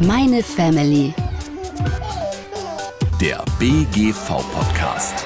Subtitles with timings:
[0.00, 1.14] Meine Family.
[3.20, 5.24] Der BGV-Podcast.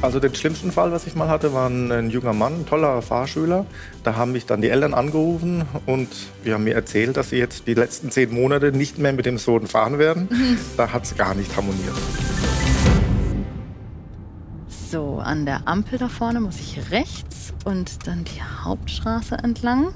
[0.00, 3.02] Also den schlimmsten Fall, was ich mal hatte, war ein, ein, junger Mann, ein toller
[3.02, 3.66] Fahrschüler.
[4.04, 6.08] Da haben mich dann die Eltern angerufen und
[6.44, 9.38] wir haben mir erzählt, dass sie jetzt die letzten zehn Monate nicht mehr mit dem
[9.38, 10.28] Sohn fahren werden.
[10.30, 10.58] Mhm.
[10.76, 11.94] Da hat es gar nicht harmoniert.
[14.68, 19.92] So, an der Ampel da vorne muss ich rechts und dann die Hauptstraße entlang.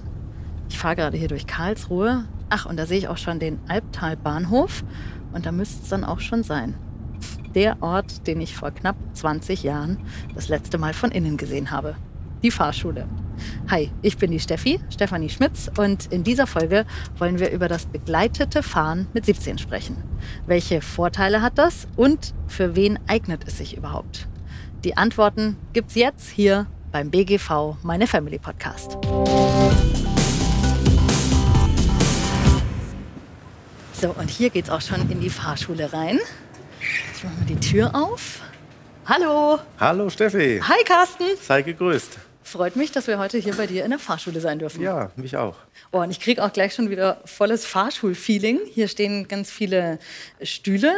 [0.68, 2.24] Ich fahre gerade hier durch Karlsruhe.
[2.48, 4.84] Ach, und da sehe ich auch schon den Albtalbahnhof.
[5.32, 6.74] Und da müsste es dann auch schon sein.
[7.54, 9.98] Der Ort, den ich vor knapp 20 Jahren
[10.34, 11.96] das letzte Mal von innen gesehen habe.
[12.42, 13.08] Die Fahrschule.
[13.68, 16.84] Hi, ich bin die Steffi, Stefanie Schmitz, und in dieser Folge
[17.18, 19.96] wollen wir über das begleitete Fahren mit 17 sprechen.
[20.46, 24.28] Welche Vorteile hat das und für wen eignet es sich überhaupt?
[24.84, 28.96] Die Antworten gibt's jetzt hier beim BGV Meine Family Podcast.
[34.06, 36.20] So, und hier geht's auch schon in die Fahrschule rein.
[37.12, 38.40] Ich mache mal die Tür auf.
[39.04, 39.58] Hallo.
[39.80, 40.60] Hallo Steffi.
[40.62, 41.24] Hi Carsten.
[41.42, 42.16] Sei gegrüßt.
[42.44, 44.80] Freut mich, dass wir heute hier bei dir in der Fahrschule sein dürfen.
[44.80, 45.56] Ja, mich auch.
[45.90, 48.60] Oh, und ich kriege auch gleich schon wieder volles Fahrschulfeeling.
[48.72, 49.98] Hier stehen ganz viele
[50.40, 50.92] Stühle.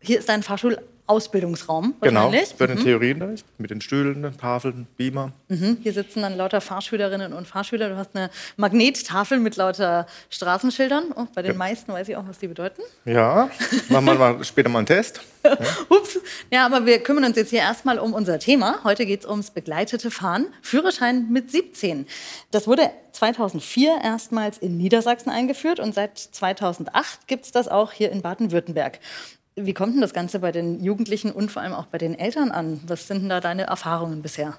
[0.00, 2.84] Hier ist dein Fahrschul Ausbildungsraum genau, für den mhm.
[2.84, 5.32] Theorieunterricht mit den Stühlen, den Tafeln, Beamer.
[5.48, 5.76] Mhm.
[5.82, 7.90] Hier sitzen dann lauter Fahrschülerinnen und Fahrschüler.
[7.90, 11.12] Du hast eine Magnettafel mit lauter Straßenschildern.
[11.14, 11.58] Oh, bei den ja.
[11.58, 12.80] meisten weiß ich auch, was die bedeuten.
[13.04, 13.50] Ja,
[13.90, 15.20] machen wir mal später mal einen Test.
[15.44, 15.58] Ja.
[15.90, 16.18] Ups.
[16.50, 18.80] Ja, aber wir kümmern uns jetzt hier erstmal um unser Thema.
[18.82, 20.46] Heute geht es ums begleitete Fahren.
[20.62, 22.06] Führerschein mit 17.
[22.50, 28.10] Das wurde 2004 erstmals in Niedersachsen eingeführt und seit 2008 gibt es das auch hier
[28.10, 29.00] in Baden-Württemberg.
[29.56, 32.50] Wie kommt denn das Ganze bei den Jugendlichen und vor allem auch bei den Eltern
[32.50, 32.80] an?
[32.86, 34.58] Was sind denn da deine Erfahrungen bisher?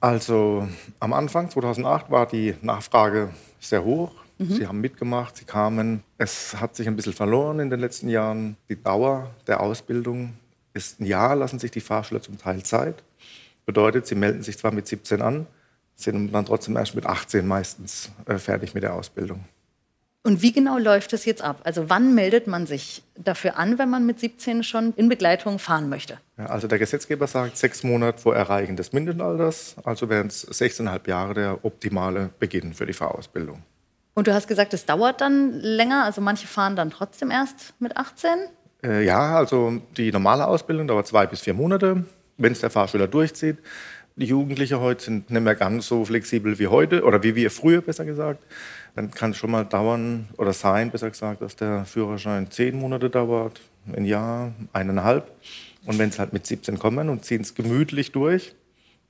[0.00, 0.68] Also
[1.00, 4.12] am Anfang 2008 war die Nachfrage sehr hoch.
[4.38, 4.50] Mhm.
[4.50, 6.04] Sie haben mitgemacht, sie kamen.
[6.18, 8.56] Es hat sich ein bisschen verloren in den letzten Jahren.
[8.68, 10.34] Die Dauer der Ausbildung
[10.72, 13.02] ist ein Jahr, lassen sich die Fahrschüler zum Teil Zeit.
[13.66, 15.46] Bedeutet, sie melden sich zwar mit 17 an,
[15.96, 19.44] sind dann trotzdem erst mit 18 meistens äh, fertig mit der Ausbildung.
[20.28, 21.62] Und wie genau läuft das jetzt ab?
[21.64, 25.88] Also wann meldet man sich dafür an, wenn man mit 17 schon in Begleitung fahren
[25.88, 26.18] möchte?
[26.36, 31.08] Ja, also der Gesetzgeber sagt sechs Monate vor Erreichen des Mindestalters, also wären es 16,5
[31.08, 33.62] Jahre der optimale Beginn für die Fahrausbildung.
[34.12, 37.96] Und du hast gesagt, es dauert dann länger, also manche fahren dann trotzdem erst mit
[37.96, 38.30] 18?
[38.84, 42.04] Äh, ja, also die normale Ausbildung dauert zwei bis vier Monate,
[42.36, 43.56] wenn es der Fahrschüler durchzieht.
[44.18, 47.80] Die Jugendlichen heute sind nicht mehr ganz so flexibel wie heute oder wie wir früher,
[47.80, 48.42] besser gesagt
[48.98, 53.08] dann kann es schon mal dauern oder sein, besser gesagt, dass der Führerschein zehn Monate
[53.08, 53.60] dauert,
[53.96, 55.30] ein Jahr, eineinhalb.
[55.86, 58.56] Und wenn sie halt mit 17 kommen und ziehen es gemütlich durch,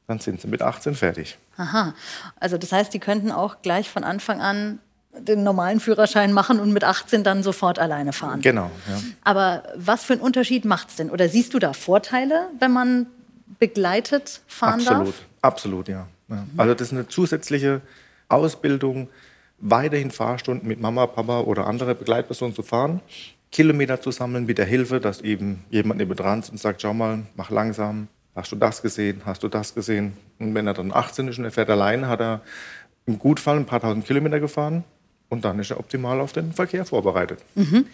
[0.07, 1.39] dann sind sie mit 18 fertig.
[1.57, 1.95] Aha,
[2.39, 4.79] also das heißt, die könnten auch gleich von Anfang an
[5.19, 8.43] den normalen Führerschein machen und mit 18 dann sofort alleine fahren.
[8.43, 8.71] Genau.
[8.89, 9.01] Ja.
[9.25, 11.09] Aber was für einen Unterschied macht es denn?
[11.09, 13.07] Oder siehst du da Vorteile, wenn man
[13.59, 15.25] begleitet fahren absolut, darf?
[15.43, 16.07] Absolut, ja.
[16.29, 16.47] ja.
[16.57, 17.81] Also das ist eine zusätzliche
[18.29, 19.09] Ausbildung,
[19.59, 23.01] weiterhin Fahrstunden mit Mama, Papa oder andere Begleitpersonen zu fahren,
[23.51, 26.95] Kilometer zu sammeln mit der Hilfe, dass eben jemand neben dran ist und sagt, schau
[26.95, 30.17] mal, mach langsam, hast du das gesehen, hast du das gesehen.
[30.39, 32.43] Und wenn er dann 18 ist und er fährt allein, hat er
[33.07, 34.85] im Gutfall ein paar tausend Kilometer gefahren
[35.29, 37.41] und dann ist er optimal auf den Verkehr vorbereitet.
[37.55, 37.87] Mhm.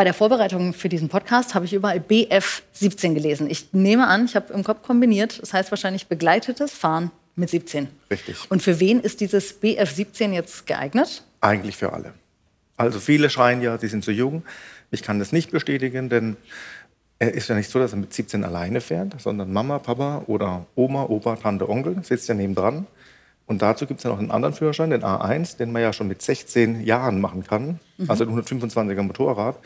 [0.00, 3.50] Bei der Vorbereitung für diesen Podcast habe ich überall BF 17 gelesen.
[3.50, 7.86] Ich nehme an, ich habe im Kopf kombiniert, das heißt wahrscheinlich begleitetes Fahren mit 17.
[8.10, 8.50] Richtig.
[8.50, 11.22] Und für wen ist dieses BF 17 jetzt geeignet?
[11.42, 12.14] Eigentlich für alle.
[12.78, 14.42] Also viele schreien ja, sie sind zu jung.
[14.90, 16.38] Ich kann das nicht bestätigen, denn
[17.18, 20.64] er ist ja nicht so, dass er mit 17 alleine fährt, sondern Mama, Papa oder
[20.76, 22.86] Oma, Opa, Tante, Onkel sitzt ja nebendran.
[23.50, 26.06] Und dazu gibt es ja noch einen anderen Führerschein, den A1, den man ja schon
[26.06, 28.08] mit 16 Jahren machen kann, mhm.
[28.08, 29.56] also ein 125er Motorrad.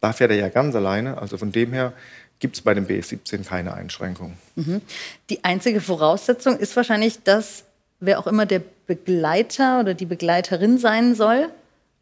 [0.00, 1.18] Da fährt er ja ganz alleine.
[1.18, 1.94] Also von dem her
[2.38, 4.34] gibt es bei dem BF17 keine Einschränkung.
[4.54, 4.82] Mhm.
[5.30, 7.64] Die einzige Voraussetzung ist wahrscheinlich, dass
[7.98, 11.48] wer auch immer der Begleiter oder die Begleiterin sein soll,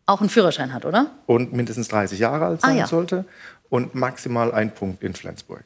[0.04, 1.12] auch einen Führerschein hat, oder?
[1.25, 2.87] Und mindestens 30 Jahre alt sein ah, ja.
[2.87, 3.25] sollte
[3.70, 5.64] und maximal ein Punkt in Flensburg.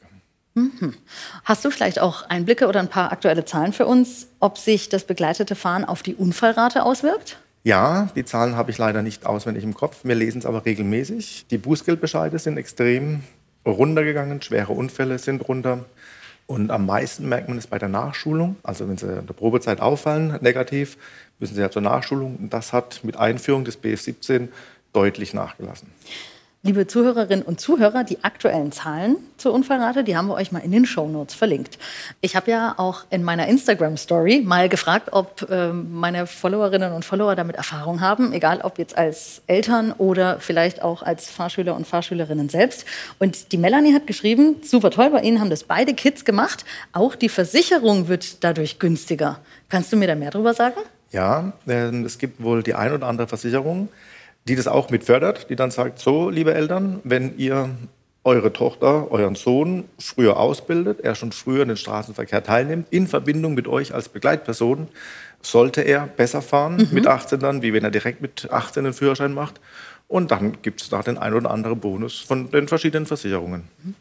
[0.57, 0.95] Mhm.
[1.45, 5.05] Hast du vielleicht auch Einblicke oder ein paar aktuelle Zahlen für uns, ob sich das
[5.05, 7.39] begleitete Fahren auf die Unfallrate auswirkt?
[7.63, 9.99] Ja, die Zahlen habe ich leider nicht auswendig im Kopf.
[10.05, 11.47] Wir lesen es aber regelmäßig.
[11.51, 13.23] Die Bußgeldbescheide sind extrem
[13.67, 15.85] runtergegangen, schwere Unfälle sind runter.
[16.47, 18.57] Und am meisten merkt man es bei der Nachschulung.
[18.63, 20.97] Also wenn sie in der Probezeit auffallen, negativ,
[21.39, 22.37] müssen sie ja zur Nachschulung.
[22.37, 24.49] Und das hat mit Einführung des BF17
[24.93, 25.89] deutlich nachgelassen.
[26.67, 30.73] Liebe Zuhörerinnen und Zuhörer, die aktuellen Zahlen zur Unfallrate, die haben wir euch mal in
[30.73, 31.79] den Shownotes verlinkt.
[32.23, 37.37] Ich habe ja auch in meiner Instagram-Story mal gefragt, ob äh, meine Followerinnen und Follower
[37.37, 42.49] damit Erfahrung haben, egal ob jetzt als Eltern oder vielleicht auch als Fahrschüler und Fahrschülerinnen
[42.49, 42.85] selbst.
[43.21, 46.65] Und die Melanie hat geschrieben, super toll, bei Ihnen haben das beide Kids gemacht.
[46.93, 49.39] Auch die Versicherung wird dadurch günstiger.
[49.69, 50.81] Kannst du mir da mehr darüber sagen?
[51.13, 53.89] Ja, ähm, es gibt wohl die ein oder andere Versicherung,
[54.49, 57.71] die das auch mit fördert, die dann sagt, so, liebe Eltern, wenn ihr
[58.25, 63.55] eure Tochter, euren Sohn früher ausbildet, er schon früher in den Straßenverkehr teilnimmt, in Verbindung
[63.55, 64.89] mit euch als Begleitperson,
[65.43, 66.89] sollte er besser fahren mhm.
[66.91, 69.61] mit 18 dann, wie wenn er direkt mit 18 den Führerschein macht.
[70.09, 73.69] Und dann gibt es da den ein oder anderen Bonus von den verschiedenen Versicherungen.
[73.83, 73.95] Mhm.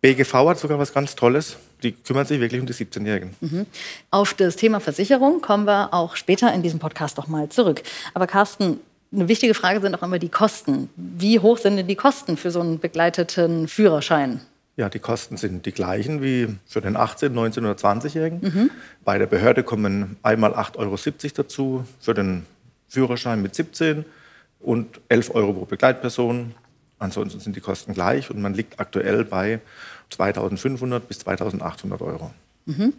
[0.00, 1.56] BGV hat sogar was ganz Tolles.
[1.84, 3.34] Die kümmern sich wirklich um die 17-Jährigen.
[3.40, 3.66] Mhm.
[4.10, 7.82] Auf das Thema Versicherung kommen wir auch später in diesem Podcast noch mal zurück.
[8.12, 8.80] Aber Carsten,
[9.12, 10.88] eine wichtige Frage sind auch immer die Kosten.
[10.96, 14.40] Wie hoch sind denn die Kosten für so einen begleiteten Führerschein?
[14.76, 18.40] Ja, die Kosten sind die gleichen wie für den 18-, 19- oder 20-Jährigen.
[18.40, 18.70] Mhm.
[19.04, 20.96] Bei der Behörde kommen einmal 8,70 Euro
[21.36, 22.46] dazu für den
[22.88, 24.04] Führerschein mit 17
[24.60, 26.54] und 11 Euro pro Begleitperson.
[26.98, 29.60] Ansonsten sind die Kosten gleich und man liegt aktuell bei
[30.10, 32.30] 2.500 bis 2.800 Euro.
[32.64, 32.94] Mhm.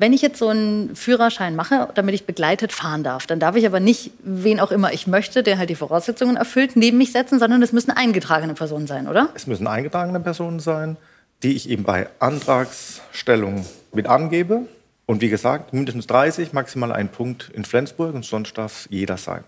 [0.00, 3.66] Wenn ich jetzt so einen Führerschein mache, damit ich begleitet fahren darf, dann darf ich
[3.66, 7.40] aber nicht, wen auch immer ich möchte, der halt die Voraussetzungen erfüllt, neben mich setzen,
[7.40, 9.30] sondern es müssen eingetragene Personen sein, oder?
[9.34, 10.96] Es müssen eingetragene Personen sein,
[11.42, 14.68] die ich eben bei Antragsstellung mit angebe.
[15.06, 19.42] Und wie gesagt, mindestens 30, maximal ein Punkt in Flensburg und sonst darf jeder sein.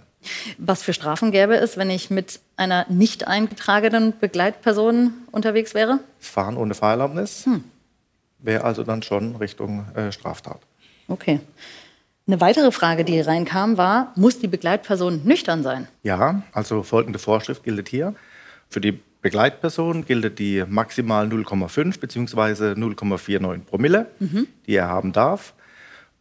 [0.58, 6.00] Was für Strafen gäbe es, wenn ich mit einer nicht eingetragenen Begleitperson unterwegs wäre?
[6.18, 7.46] Fahren ohne Fahrerlaubnis.
[7.46, 7.62] Hm
[8.42, 10.60] wäre also dann schon Richtung äh, Straftat.
[11.08, 11.40] Okay.
[12.26, 15.88] Eine weitere Frage, die reinkam, war, muss die Begleitperson nüchtern sein?
[16.02, 18.14] Ja, also folgende Vorschrift gilt hier.
[18.68, 22.80] Für die Begleitperson gilt die maximal 0,5 bzw.
[22.80, 24.46] 0,49 Promille, mhm.
[24.66, 25.54] die er haben darf.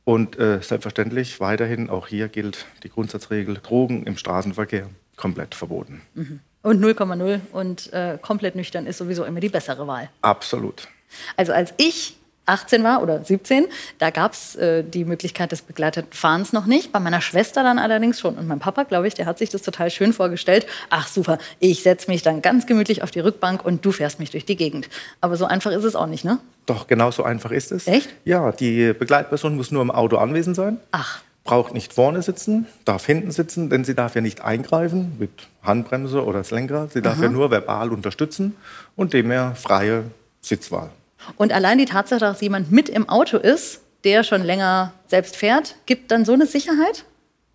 [0.03, 6.01] Und äh, selbstverständlich weiterhin auch hier gilt die Grundsatzregel, Drogen im Straßenverkehr komplett verboten.
[6.15, 6.39] Mhm.
[6.61, 10.09] Und 0,0 und äh, komplett nüchtern ist sowieso immer die bessere Wahl.
[10.21, 10.87] Absolut.
[11.37, 12.15] Also als ich
[12.49, 13.67] 18 war oder 17,
[13.99, 16.91] da gab es äh, die Möglichkeit des begleiteten Fahrens noch nicht.
[16.91, 18.35] Bei meiner Schwester dann allerdings schon.
[18.35, 20.65] Und mein Papa, glaube ich, der hat sich das total schön vorgestellt.
[20.89, 24.31] Ach super, ich setze mich dann ganz gemütlich auf die Rückbank und du fährst mich
[24.31, 24.89] durch die Gegend.
[25.21, 26.39] Aber so einfach ist es auch nicht, ne?
[26.65, 27.87] Doch, genau so einfach ist es.
[27.87, 28.09] Echt?
[28.25, 30.79] Ja, die Begleitperson muss nur im Auto anwesend sein.
[30.91, 31.21] Ach.
[31.45, 35.31] Braucht nicht vorne sitzen, darf hinten sitzen, denn sie darf ja nicht eingreifen mit
[35.63, 36.91] Handbremse oder das Lenkrad.
[36.91, 37.23] Sie darf Aha.
[37.23, 38.55] ja nur verbal unterstützen
[38.95, 40.03] und dem freie
[40.41, 40.91] Sitzwahl.
[41.37, 45.75] Und allein die Tatsache, dass jemand mit im Auto ist, der schon länger selbst fährt,
[45.85, 47.05] gibt dann so eine Sicherheit?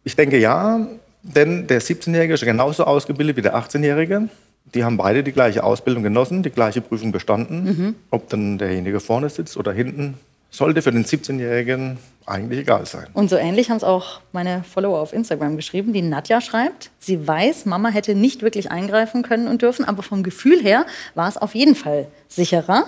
[0.05, 0.87] Ich denke ja,
[1.23, 4.29] denn der 17-Jährige ist genauso ausgebildet wie der 18-Jährige.
[4.75, 7.65] Die haben beide die gleiche Ausbildung genossen, die gleiche Prüfung bestanden.
[7.65, 7.95] Mhm.
[8.11, 10.15] Ob dann derjenige vorne sitzt oder hinten,
[10.51, 13.07] sollte für den 17-Jährigen eigentlich egal sein.
[13.13, 15.93] Und so ähnlich haben es auch meine Follower auf Instagram geschrieben.
[15.93, 20.23] Die Nadja schreibt, sie weiß, Mama hätte nicht wirklich eingreifen können und dürfen, aber vom
[20.23, 22.87] Gefühl her war es auf jeden Fall sicherer.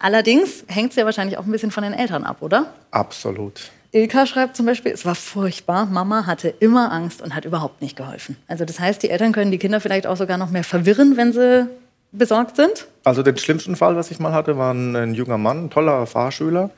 [0.00, 2.72] Allerdings hängt es ja wahrscheinlich auch ein bisschen von den Eltern ab, oder?
[2.90, 3.70] Absolut.
[3.92, 5.86] Ilka schreibt zum Beispiel, es war furchtbar.
[5.86, 8.36] Mama hatte immer Angst und hat überhaupt nicht geholfen.
[8.48, 11.32] Also das heißt, die Eltern können die Kinder vielleicht auch sogar noch mehr verwirren, wenn
[11.32, 11.68] sie
[12.12, 12.86] besorgt sind?
[13.04, 16.70] Also den schlimmsten Fall, was ich mal hatte, war ein, junger Mann, ein toller Fahrschüler.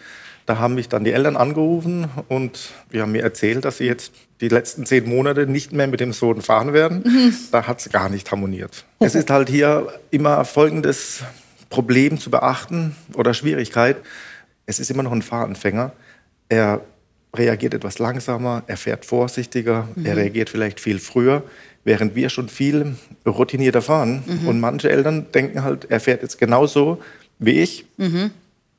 [0.46, 4.12] Da haben mich dann die Eltern angerufen und die haben mir erzählt, dass sie jetzt
[4.40, 7.02] die letzten zehn Monate nicht mehr mit dem Sohn fahren werden.
[7.04, 7.34] Mhm.
[7.52, 8.84] Da hat es gar nicht harmoniert.
[8.98, 11.22] Es ist halt hier immer folgendes
[11.72, 13.96] Problem zu beachten oder Schwierigkeit.
[14.66, 15.92] Es ist immer noch ein Fahranfänger.
[16.50, 16.82] Er
[17.34, 20.04] reagiert etwas langsamer, er fährt vorsichtiger, mhm.
[20.04, 21.42] er reagiert vielleicht viel früher,
[21.82, 22.94] während wir schon viel
[23.26, 24.22] routinierter fahren.
[24.26, 24.48] Mhm.
[24.48, 27.00] Und manche Eltern denken halt, er fährt jetzt genauso
[27.38, 27.86] wie ich.
[27.96, 28.32] Mhm.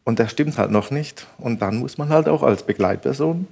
[0.04, 1.26] Und das stimmt halt noch nicht.
[1.40, 3.48] Und dann muss man halt auch als Begleitperson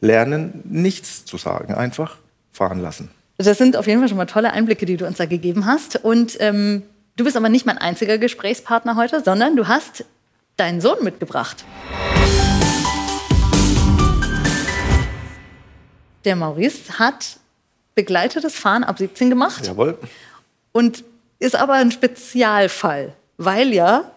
[0.00, 2.18] lernen, nichts zu sagen, einfach
[2.52, 3.08] fahren lassen.
[3.38, 6.04] Das sind auf jeden Fall schon mal tolle Einblicke, die du uns da gegeben hast.
[6.04, 6.82] Und ähm,
[7.16, 10.04] Du bist aber nicht mein einziger Gesprächspartner heute, sondern du hast
[10.56, 11.64] deinen Sohn mitgebracht.
[16.24, 17.36] Der Maurice hat
[17.94, 19.64] begleitetes Fahren ab 17 gemacht.
[19.64, 19.96] Jawohl.
[20.72, 21.04] Und
[21.38, 24.10] ist aber ein Spezialfall, weil ja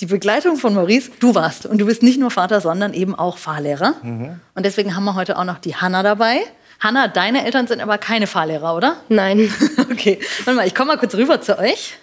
[0.00, 1.64] die Begleitung von Maurice du warst.
[1.64, 3.94] Und du bist nicht nur Vater, sondern eben auch Fahrlehrer.
[4.02, 4.38] Mhm.
[4.54, 6.40] Und deswegen haben wir heute auch noch die Hanna dabei.
[6.78, 8.96] Hanna, deine Eltern sind aber keine Fahrlehrer, oder?
[9.08, 9.50] Nein.
[9.90, 11.96] okay, warte mal, ich komme mal kurz rüber zu euch.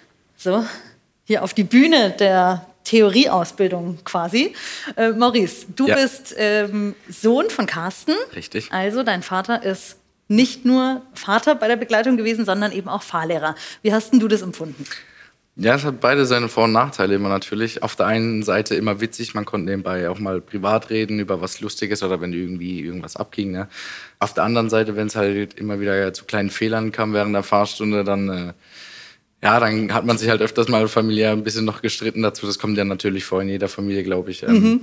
[0.44, 0.66] So,
[1.26, 4.56] hier auf die Bühne der Theorieausbildung quasi.
[4.96, 5.94] Äh, Maurice, du ja.
[5.94, 8.16] bist ähm, Sohn von Carsten.
[8.36, 8.72] Richtig.
[8.72, 9.98] Also dein Vater ist
[10.30, 13.54] nicht nur Vater bei der Begleitung gewesen, sondern eben auch Fahrlehrer.
[13.84, 14.88] Wie hast denn du das empfunden?
[15.58, 17.84] Ja, es hat beide seine Vor- und Nachteile immer natürlich.
[17.84, 21.62] Auf der einen Seite immer witzig, man konnte nebenbei auch mal privat reden über was
[21.62, 23.52] Lustiges oder wenn irgendwie irgendwas abging.
[23.52, 23.68] Ne?
[24.18, 27.44] Auf der anderen Seite, wenn es halt immer wieder zu kleinen Fehlern kam während der
[27.44, 28.54] Fahrstunde, dann äh,
[29.44, 32.46] ja, dann hat man sich halt öfters mal familiär ein bisschen noch gestritten dazu.
[32.46, 34.44] Das kommt ja natürlich vor in jeder Familie, glaube ich.
[34.44, 34.80] Ähm, mhm.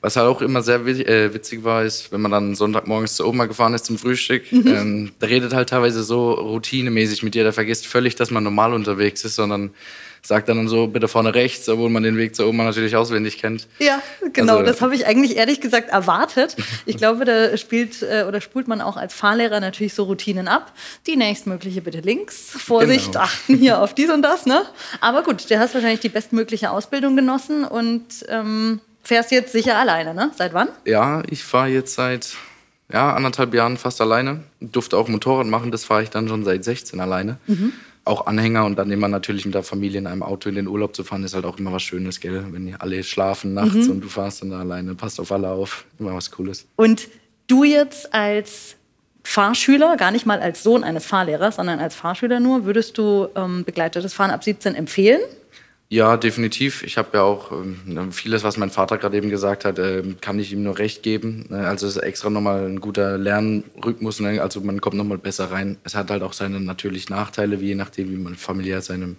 [0.00, 3.44] Was halt auch immer sehr äh, witzig war, ist, wenn man dann Sonntagmorgens zur Oma
[3.44, 4.66] gefahren ist zum Frühstück, mhm.
[4.66, 8.72] ähm, der redet halt teilweise so routinemäßig mit dir, der vergisst völlig, dass man normal
[8.72, 9.70] unterwegs ist, sondern
[10.22, 13.66] sagt dann so, bitte vorne rechts, obwohl man den Weg zur Oma natürlich auswendig kennt.
[13.78, 16.56] Ja, genau, also, das habe ich eigentlich ehrlich gesagt erwartet.
[16.86, 20.72] Ich glaube, da spielt äh, oder spult man auch als Fahrlehrer natürlich so Routinen ab.
[21.06, 23.20] Die nächstmögliche bitte links, Vorsicht, genau.
[23.20, 24.46] achten hier auf dies und das.
[24.46, 24.62] Ne?
[25.00, 30.14] Aber gut, du hast wahrscheinlich die bestmögliche Ausbildung genossen und ähm, fährst jetzt sicher alleine,
[30.14, 30.30] ne?
[30.36, 30.68] Seit wann?
[30.84, 32.34] Ja, ich fahre jetzt seit
[32.92, 34.40] ja, anderthalb Jahren fast alleine.
[34.60, 37.38] Durfte auch Motorrad machen, das fahre ich dann schon seit 16 alleine.
[37.46, 37.72] Mhm
[38.10, 40.94] auch Anhänger und dann immer natürlich mit der Familie in einem Auto in den Urlaub
[40.94, 42.44] zu fahren, ist halt auch immer was Schönes, gell?
[42.50, 43.90] Wenn alle schlafen nachts mhm.
[43.92, 46.66] und du fährst dann alleine, passt auf alle auf, immer was Cooles.
[46.76, 47.08] Und
[47.46, 48.76] du jetzt als
[49.24, 53.64] Fahrschüler, gar nicht mal als Sohn eines Fahrlehrers, sondern als Fahrschüler nur, würdest du ähm,
[53.64, 55.20] begleitetes Fahren ab 17 empfehlen?
[55.92, 56.84] Ja, definitiv.
[56.84, 60.38] Ich habe ja auch ähm, vieles, was mein Vater gerade eben gesagt hat, äh, kann
[60.38, 61.48] ich ihm nur recht geben.
[61.50, 64.40] Äh, also es ist extra nochmal ein guter Lernrhythmus, ne?
[64.40, 65.78] also man kommt nochmal besser rein.
[65.82, 69.16] Es hat halt auch seine natürlich Nachteile, wie je nachdem, wie man familiär seine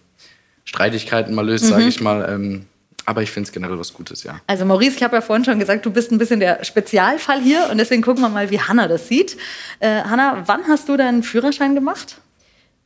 [0.64, 1.70] Streitigkeiten mal löst, mhm.
[1.70, 2.26] sage ich mal.
[2.30, 2.66] Ähm,
[3.06, 4.40] aber ich finde es generell was Gutes, ja.
[4.48, 7.68] Also Maurice, ich habe ja vorhin schon gesagt, du bist ein bisschen der Spezialfall hier
[7.70, 9.36] und deswegen gucken wir mal, wie Hanna das sieht.
[9.82, 12.22] Äh, Hanna, wann hast du deinen Führerschein gemacht?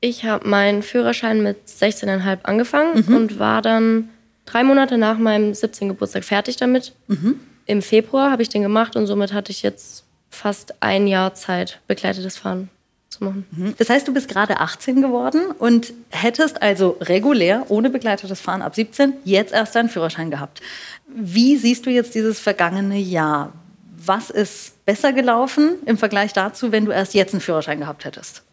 [0.05, 3.15] Ich habe meinen Führerschein mit 16,5 angefangen mhm.
[3.15, 4.09] und war dann
[4.45, 5.87] drei Monate nach meinem 17.
[5.87, 6.93] Geburtstag fertig damit.
[7.07, 7.39] Mhm.
[7.65, 11.79] Im Februar habe ich den gemacht und somit hatte ich jetzt fast ein Jahr Zeit,
[11.87, 12.69] begleitetes Fahren
[13.09, 13.47] zu machen.
[13.49, 13.73] Mhm.
[13.79, 18.75] Das heißt, du bist gerade 18 geworden und hättest also regulär, ohne begleitetes Fahren ab
[18.75, 20.61] 17, jetzt erst deinen Führerschein gehabt.
[21.07, 23.53] Wie siehst du jetzt dieses vergangene Jahr?
[23.97, 28.44] Was ist besser gelaufen im Vergleich dazu, wenn du erst jetzt einen Führerschein gehabt hättest?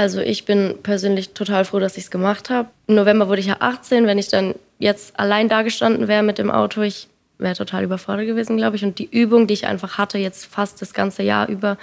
[0.00, 2.70] Also ich bin persönlich total froh, dass ich es gemacht habe.
[2.86, 4.06] Im November wurde ich ja 18.
[4.06, 8.24] Wenn ich dann jetzt allein da gestanden wäre mit dem Auto, ich wäre total überfordert
[8.24, 8.82] gewesen, glaube ich.
[8.82, 11.76] Und die Übung, die ich einfach hatte, jetzt fast das ganze Jahr über.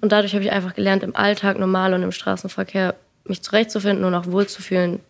[0.00, 2.94] Und dadurch habe ich einfach gelernt, im Alltag normal und im Straßenverkehr
[3.26, 5.00] mich zurechtzufinden und auch wohlzufühlen.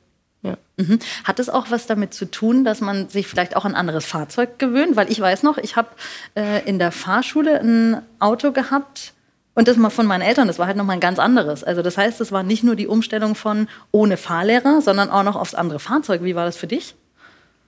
[0.43, 0.57] Ja.
[0.77, 0.99] Mhm.
[1.23, 4.59] Hat es auch was damit zu tun, dass man sich vielleicht auch ein anderes Fahrzeug
[4.59, 4.97] gewöhnt?
[4.97, 5.91] Weil ich weiß noch, ich habe
[6.35, 9.13] äh, in der Fahrschule ein Auto gehabt,
[9.61, 11.63] und das mal von meinen Eltern, das war halt nochmal ein ganz anderes.
[11.63, 15.37] Also das heißt, es war nicht nur die Umstellung von ohne Fahrlehrer, sondern auch noch
[15.37, 16.25] aufs andere Fahrzeug.
[16.25, 16.95] Wie war das für dich?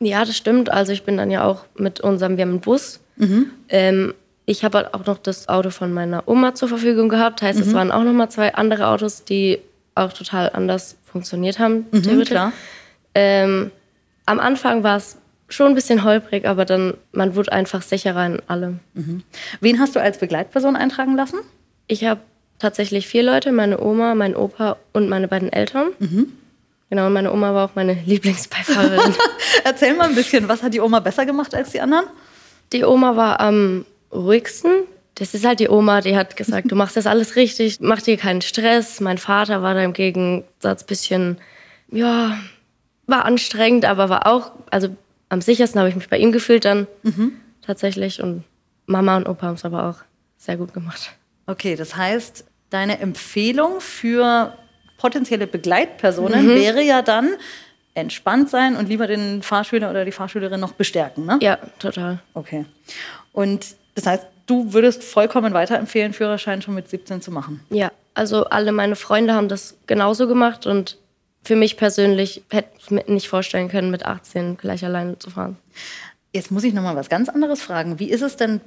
[0.01, 0.71] Ja, das stimmt.
[0.71, 3.01] Also ich bin dann ja auch mit unserem, wir haben einen Bus.
[3.17, 3.51] Mhm.
[3.69, 4.15] Ähm,
[4.47, 7.43] ich habe halt auch noch das Auto von meiner Oma zur Verfügung gehabt.
[7.43, 7.67] Heißt, mhm.
[7.67, 9.59] es waren auch nochmal zwei andere Autos, die
[9.95, 11.85] auch total anders funktioniert haben.
[11.93, 12.55] Mhm, klar.
[13.15, 13.71] Ähm,
[14.25, 15.19] am Anfang war es
[15.51, 18.81] schon ein bisschen holprig, aber dann, man wurde einfach sicherer in allem.
[18.95, 19.25] Mhm.
[19.61, 21.41] Wen hast du als Begleitperson eintragen lassen?
[21.87, 22.21] Ich habe
[22.59, 25.89] tatsächlich vier Leute, meine Oma, mein Opa und meine beiden Eltern.
[25.99, 26.33] Mhm.
[26.91, 29.15] Genau, und meine Oma war auch meine Lieblingsbeifahrerin.
[29.65, 32.07] Erzähl mal ein bisschen, was hat die Oma besser gemacht als die anderen?
[32.73, 34.71] Die Oma war am ruhigsten.
[35.15, 38.17] Das ist halt die Oma, die hat gesagt, du machst das alles richtig, mach dir
[38.17, 39.01] keinen Stress.
[39.01, 41.39] Mein Vater war da im Gegensatz ein bisschen,
[41.91, 42.39] ja,
[43.07, 44.89] war anstrengend, aber war auch, also
[45.29, 47.33] am sichersten habe ich mich bei ihm gefühlt dann mhm.
[47.65, 48.23] tatsächlich.
[48.23, 48.45] Und
[48.87, 49.97] Mama und Opa haben es aber auch
[50.39, 51.13] sehr gut gemacht.
[51.47, 54.57] Okay, das heißt, deine Empfehlung für
[54.99, 56.55] potenzielle Begleitpersonen mhm.
[56.55, 57.35] wäre ja dann,
[57.95, 61.39] entspannt sein und lieber den Fahrschüler oder die Fahrschülerin noch bestärken, ne?
[61.43, 62.21] Ja, total.
[62.35, 62.65] Okay.
[63.33, 67.61] Und das heißt, du würdest vollkommen weiterempfehlen, Führerschein schon mit 17 zu machen?
[67.71, 70.99] Ja, also alle meine Freunde haben das genauso gemacht und
[71.45, 75.59] für mich persönlich hätte ich mir nicht vorstellen können, mit 18 gleich alleine zu fahren.
[76.33, 77.99] Jetzt muss ich noch mal was ganz anderes fragen.
[77.99, 78.61] Wie ist es denn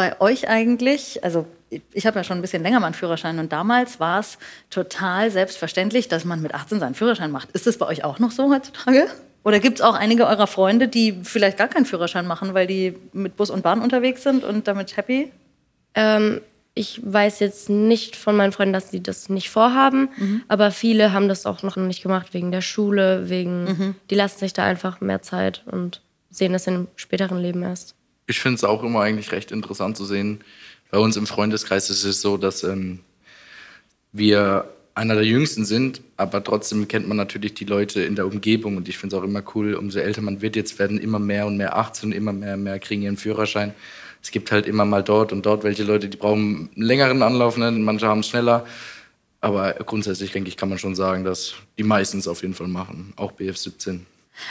[0.00, 1.22] bei euch eigentlich?
[1.22, 1.46] Also
[1.92, 4.38] ich habe ja schon ein bisschen länger meinen Führerschein und damals war es
[4.70, 7.50] total selbstverständlich, dass man mit 18 seinen Führerschein macht.
[7.50, 9.08] Ist das bei euch auch noch so heutzutage?
[9.44, 12.96] Oder gibt es auch einige eurer Freunde, die vielleicht gar keinen Führerschein machen, weil die
[13.12, 15.30] mit Bus und Bahn unterwegs sind und damit happy?
[15.94, 16.40] Ähm,
[16.72, 20.42] ich weiß jetzt nicht von meinen Freunden, dass sie das nicht vorhaben, mhm.
[20.48, 23.94] aber viele haben das auch noch nicht gemacht wegen der Schule, wegen, mhm.
[24.08, 27.96] die lassen sich da einfach mehr Zeit und sehen das im späteren Leben erst.
[28.30, 30.40] Ich finde es auch immer eigentlich recht interessant zu sehen,
[30.92, 33.00] bei uns im Freundeskreis ist es so, dass ähm,
[34.12, 38.76] wir einer der Jüngsten sind, aber trotzdem kennt man natürlich die Leute in der Umgebung
[38.76, 41.46] und ich finde es auch immer cool, umso älter man wird, jetzt werden immer mehr
[41.46, 43.74] und mehr 18 und immer mehr und mehr kriegen ihren Führerschein.
[44.22, 47.56] Es gibt halt immer mal dort und dort welche Leute, die brauchen einen längeren Anlauf,
[47.56, 47.70] ne?
[47.72, 48.64] manche haben es schneller.
[49.40, 52.68] Aber grundsätzlich, denke ich, kann man schon sagen, dass die meisten es auf jeden Fall
[52.68, 54.00] machen, auch BF17.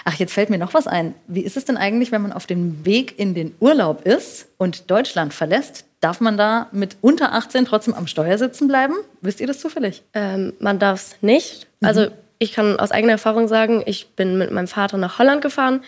[0.05, 1.13] Ach, jetzt fällt mir noch was ein.
[1.27, 4.89] Wie ist es denn eigentlich, wenn man auf dem Weg in den Urlaub ist und
[4.89, 5.85] Deutschland verlässt?
[6.01, 8.95] Darf man da mit unter 18 trotzdem am Steuer sitzen bleiben?
[9.21, 10.03] Wisst ihr das zufällig?
[10.13, 11.67] Ähm, man darf es nicht.
[11.81, 15.83] Also ich kann aus eigener Erfahrung sagen, ich bin mit meinem Vater nach Holland gefahren,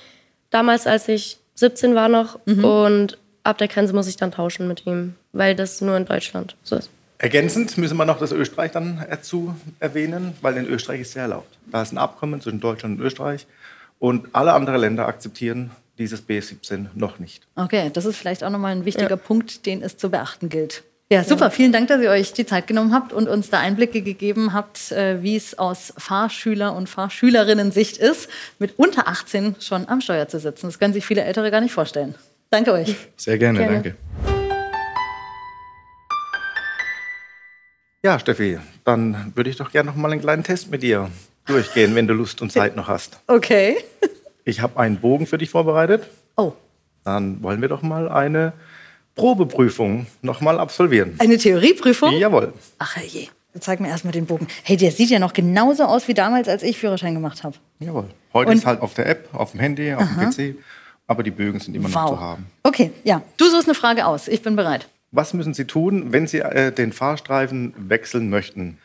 [0.50, 2.39] damals als ich 17 war noch.
[2.46, 6.55] Und ab der Grenze muss ich dann tauschen mit ihm, weil das nur in Deutschland
[6.63, 6.89] so ist.
[7.17, 11.22] Ergänzend müssen wir noch das Österreich dann dazu erwähnen, weil in Österreich ist es ja
[11.22, 11.55] erlaubt.
[11.72, 13.46] Da ist ein Abkommen zwischen Deutschland und Österreich
[14.01, 17.48] und alle anderen Länder akzeptieren dieses B17 noch nicht.
[17.55, 20.84] Okay, das ist vielleicht auch nochmal ein wichtiger Punkt, den es zu beachten gilt.
[21.12, 21.51] Ja, super.
[21.51, 24.91] Vielen Dank, dass ihr euch die Zeit genommen habt und uns da Einblicke gegeben habt,
[24.91, 30.39] äh, wie es aus Fahrschüler- und Fahrschülerinnen-Sicht ist, mit unter 18 schon am Steuer zu
[30.39, 30.67] sitzen.
[30.67, 32.15] Das können sich viele Ältere gar nicht vorstellen.
[32.50, 32.96] Danke euch.
[33.17, 33.74] Sehr gerne, Gerne.
[33.74, 33.96] danke.
[38.03, 41.12] Ja, Steffi, dann würde ich doch gerne noch mal einen kleinen Test mit dir
[41.46, 43.20] durchgehen, wenn du Lust und Zeit noch hast.
[43.28, 43.78] Okay.
[44.46, 46.08] Ich habe einen Bogen für dich vorbereitet.
[46.36, 46.54] Oh,
[47.04, 48.54] Dann wollen wir doch mal eine
[49.16, 51.16] Probeprüfung noch mal absolvieren.
[51.20, 52.14] eine Theorieprüfung?
[52.18, 52.54] Jawohl.
[52.80, 53.28] Ach je.
[53.60, 54.48] Zeig mir erstmal den Bogen.
[54.64, 57.58] Hey, der sieht ja noch genauso aus wie damals, als ich Führerschein gemacht habe.
[57.80, 58.06] Jawohl.
[58.34, 60.56] Heute Und- ist halt auf der App, auf dem Handy, auf dem PC,
[61.06, 62.46] aber die Bögen sind immer noch zu haben.
[62.64, 63.22] Okay, ja.
[63.36, 64.30] Du suchst eine Frage aus.
[64.30, 64.88] Ich bin bereit.
[65.12, 68.78] Was müssen Sie tun, wenn Sie äh, den Fahrstreifen wechseln möchten?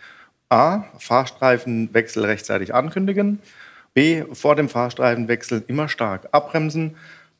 [0.48, 0.84] A.
[0.98, 3.40] Fahrstreifenwechsel rechtzeitig ankündigen.
[3.94, 4.24] B.
[4.32, 6.96] Vor dem Fahrstreifenwechsel immer stark abbremsen.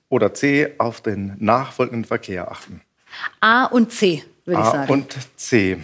[0.09, 0.75] Oder C.
[0.79, 2.81] Auf den nachfolgenden Verkehr achten.
[3.41, 4.93] A und C, würde ich A sagen.
[4.93, 5.79] und C.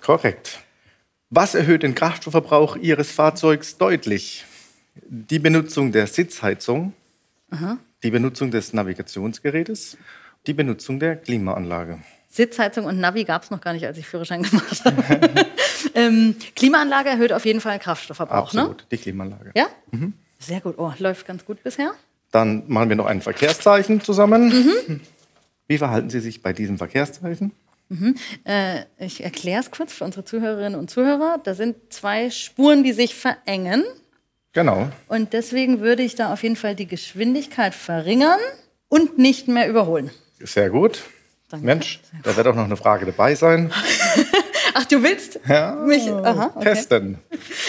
[0.00, 0.60] Korrekt.
[1.30, 4.46] Was erhöht den Kraftstoffverbrauch Ihres Fahrzeugs deutlich?
[4.94, 6.94] Die Benutzung der Sitzheizung,
[8.02, 9.98] die Benutzung des Navigationsgerätes,
[10.46, 11.98] die Benutzung der Klimaanlage.
[12.28, 15.02] Sitzheizung und Navi gab es noch gar nicht, als ich Führerschein gemacht habe.
[15.94, 18.60] ähm, Klimaanlage erhöht auf jeden Fall den Kraftstoffverbrauch, ne?
[18.60, 19.52] Absolut, die Klimaanlage.
[19.54, 19.68] Ja?
[20.38, 20.74] Sehr gut.
[20.78, 21.92] Oh, läuft ganz gut bisher.
[22.30, 24.48] Dann machen wir noch ein Verkehrszeichen zusammen.
[24.48, 25.00] Mhm.
[25.66, 27.52] Wie verhalten Sie sich bei diesem Verkehrszeichen?
[28.44, 31.40] Äh, ich erkläre es kurz für unsere Zuhörerinnen und Zuhörer.
[31.42, 33.84] Da sind zwei Spuren, die sich verengen.
[34.52, 34.90] Genau.
[35.08, 38.40] Und deswegen würde ich da auf jeden Fall die Geschwindigkeit verringern
[38.88, 40.10] und nicht mehr überholen.
[40.38, 41.02] Sehr gut.
[41.48, 41.64] Danke.
[41.64, 43.72] Mensch, da wird auch noch eine Frage dabei sein.
[44.74, 45.40] Ach, du willst
[45.86, 46.10] mich?
[46.10, 46.64] Aha, okay.
[46.64, 47.18] Testen.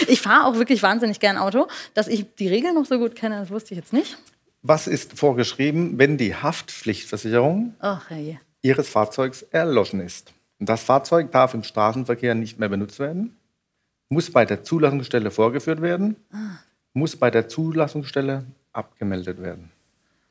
[0.06, 1.66] Ich fahre auch wirklich wahnsinnig gern Auto.
[1.94, 4.18] Dass ich die Regeln noch so gut kenne, das wusste ich jetzt nicht.
[4.62, 8.38] Was ist vorgeschrieben, wenn die Haftpflichtversicherung Ach, herrje.
[8.60, 10.34] Ihres Fahrzeugs erloschen ist?
[10.58, 13.36] Das Fahrzeug darf im Straßenverkehr nicht mehr benutzt werden,
[14.10, 16.16] muss bei der Zulassungsstelle vorgeführt werden,
[16.92, 19.70] muss bei der Zulassungsstelle abgemeldet werden.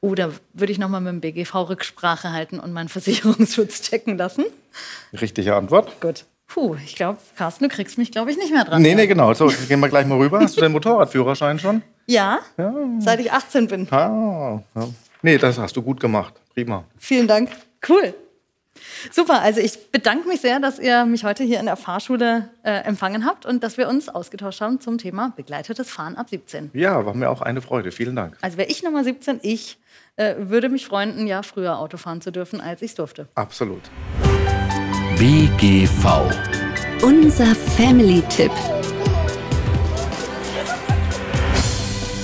[0.01, 4.45] Oder würde ich nochmal mit dem BGV Rücksprache halten und meinen Versicherungsschutz checken lassen?
[5.13, 5.99] Richtige Antwort?
[5.99, 6.25] Gut.
[6.47, 8.81] Puh, ich glaube, Carsten, du kriegst mich, glaube ich, nicht mehr dran.
[8.81, 9.33] Nee, nee, genau.
[9.35, 10.39] So, gehen wir gleich mal rüber.
[10.39, 11.83] Hast du den Motorradführerschein schon?
[12.07, 12.39] Ja,
[12.97, 13.87] seit ich 18 bin.
[13.91, 14.87] Ah, ja.
[15.21, 16.33] Nee, das hast du gut gemacht.
[16.55, 16.85] Prima.
[16.97, 17.51] Vielen Dank.
[17.87, 18.15] Cool.
[19.11, 22.71] Super, also ich bedanke mich sehr, dass ihr mich heute hier in der Fahrschule äh,
[22.83, 26.71] empfangen habt und dass wir uns ausgetauscht haben zum Thema begleitetes Fahren ab 17.
[26.73, 27.91] Ja, war mir auch eine Freude.
[27.91, 28.37] Vielen Dank.
[28.41, 29.79] Also wäre ich Nummer 17, ich
[30.15, 33.27] äh, würde mich freuen, ein Jahr früher Auto fahren zu dürfen, als ich es durfte.
[33.35, 33.81] Absolut.
[35.17, 36.31] BGV.
[37.01, 38.51] Unser Family-Tipp.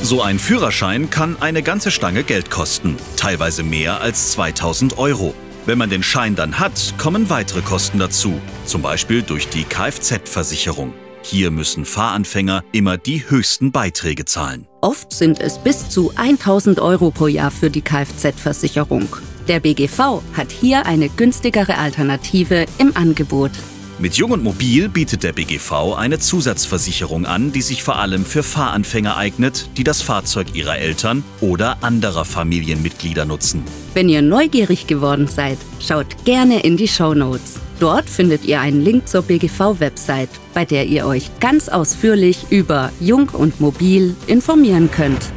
[0.01, 5.33] So ein Führerschein kann eine ganze Stange Geld kosten, teilweise mehr als 2000 Euro.
[5.65, 10.93] Wenn man den Schein dann hat, kommen weitere Kosten dazu, zum Beispiel durch die Kfz-Versicherung.
[11.23, 14.67] Hier müssen Fahranfänger immer die höchsten Beiträge zahlen.
[14.81, 19.07] Oft sind es bis zu 1000 Euro pro Jahr für die Kfz-Versicherung.
[19.47, 23.51] Der BGV hat hier eine günstigere Alternative im Angebot.
[23.97, 28.43] Mit Jung und Mobil bietet der BGV eine Zusatzversicherung an, die sich vor allem für
[28.43, 33.63] Fahranfänger eignet, die das Fahrzeug ihrer Eltern oder anderer Familienmitglieder nutzen.
[33.93, 37.61] Wenn ihr neugierig geworden seid, schaut gerne in die Shownotes.
[37.79, 43.29] Dort findet ihr einen Link zur BGV-Website, bei der ihr euch ganz ausführlich über Jung
[43.29, 45.31] und Mobil informieren könnt.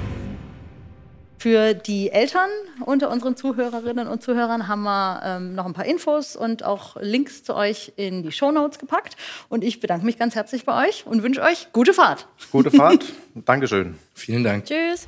[1.38, 2.48] Für die Eltern
[2.84, 7.44] unter unseren Zuhörerinnen und Zuhörern haben wir ähm, noch ein paar Infos und auch Links
[7.44, 9.16] zu euch in die Shownotes gepackt.
[9.48, 12.26] Und ich bedanke mich ganz herzlich bei euch und wünsche euch gute Fahrt.
[12.50, 13.04] Gute Fahrt.
[13.34, 13.96] Dankeschön.
[14.14, 14.64] Vielen Dank.
[14.64, 15.06] Tschüss.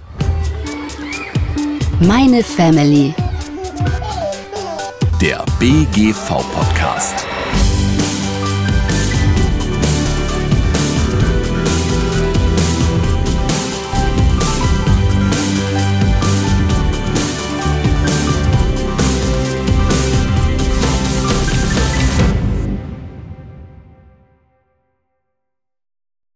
[2.00, 3.12] Meine Family.
[5.20, 7.26] Der BGV-Podcast.